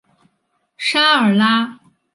[0.77, 1.79] 沙尔拉。